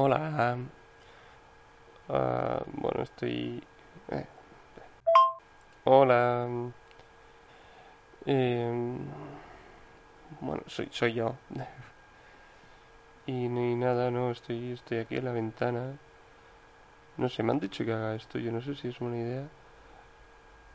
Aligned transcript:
Hola. 0.00 0.56
Ah, 2.08 2.62
bueno, 2.74 3.02
estoy... 3.02 3.60
eh. 4.12 4.26
Hola. 5.86 6.46
Em, 8.26 8.98
bueno, 10.40 10.62
soy, 10.68 10.88
soy 10.92 11.14
yo. 11.14 11.34
Y 13.26 13.48
ni 13.48 13.74
nada, 13.74 14.10
no, 14.10 14.30
estoy, 14.30 14.72
estoy 14.72 14.98
aquí 14.98 15.16
en 15.16 15.24
la 15.24 15.32
ventana. 15.32 15.94
No 17.18 17.28
sé, 17.28 17.42
me 17.42 17.52
han 17.52 17.60
dicho 17.60 17.84
que 17.84 17.92
haga 17.92 18.14
esto, 18.14 18.38
yo 18.38 18.52
no 18.52 18.60
sé 18.62 18.74
si 18.74 18.88
es 18.88 18.98
buena 18.98 19.18
idea. 19.18 19.44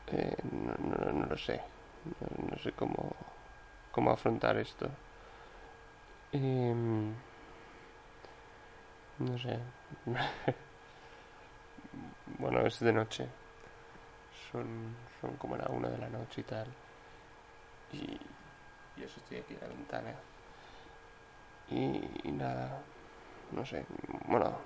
Eh, 0.08 0.36
no, 0.52 0.74
no, 0.78 1.12
no 1.12 1.26
lo 1.26 1.36
sé. 1.38 1.60
No, 2.20 2.50
no 2.50 2.58
sé 2.58 2.72
cómo, 2.72 3.16
cómo 3.92 4.10
afrontar 4.10 4.58
esto. 4.58 4.88
Em, 6.32 7.14
no 9.18 9.38
sé. 9.38 9.58
Bueno, 12.38 12.60
es 12.66 12.80
de 12.80 12.92
noche. 12.92 13.26
Son, 14.50 14.94
son 15.20 15.36
como 15.36 15.56
la 15.56 15.66
una 15.68 15.88
de 15.88 15.98
la 15.98 16.08
noche 16.08 16.40
y 16.40 16.44
tal. 16.44 16.66
Y, 17.92 18.18
y 18.96 19.02
eso 19.02 19.20
estoy 19.20 19.38
aquí 19.38 19.54
en 19.54 19.60
la 19.60 19.68
ventana. 19.68 20.14
Y, 21.70 22.30
nada, 22.32 22.78
no 23.52 23.64
sé. 23.64 23.84
Bueno, 24.26 24.58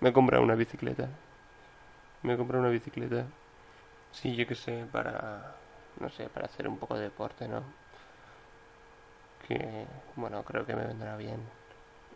me 0.00 0.10
he 0.10 0.12
comprado 0.12 0.42
una 0.42 0.54
bicicleta. 0.54 1.08
Me 2.22 2.34
he 2.34 2.36
comprado 2.36 2.62
una 2.62 2.70
bicicleta. 2.72 3.26
Sí, 4.12 4.36
yo 4.36 4.46
qué 4.46 4.54
sé, 4.54 4.86
para, 4.92 5.56
no 6.00 6.08
sé, 6.10 6.28
para 6.28 6.46
hacer 6.46 6.68
un 6.68 6.78
poco 6.78 6.96
de 6.96 7.04
deporte, 7.04 7.48
¿no? 7.48 7.62
Que, 9.46 9.86
bueno, 10.16 10.42
creo 10.44 10.64
que 10.64 10.74
me 10.74 10.86
vendrá 10.86 11.16
bien 11.16 11.40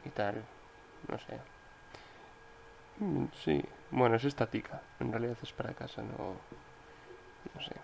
y 0.05 0.11
tal. 0.11 0.43
No 1.09 1.19
sé. 1.19 1.41
Mm, 2.99 3.27
Sí, 3.33 3.63
bueno, 3.91 4.17
es 4.17 4.25
estática. 4.25 4.83
En 4.99 5.13
realidad 5.13 5.39
es 5.43 5.53
para 5.53 5.75
casa, 5.75 6.03
no, 6.03 6.43
no 7.55 7.61
sé. 7.61 7.75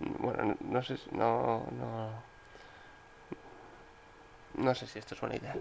Mm, 0.00 0.22
Bueno, 0.22 0.44
no, 0.44 0.56
no 0.60 0.82
sé, 0.82 0.96
no, 1.12 1.68
no, 1.72 2.24
no 4.54 4.74
sé 4.74 4.86
si 4.86 4.98
esto 4.98 5.14
es 5.14 5.20
buena 5.20 5.36
idea. 5.36 5.58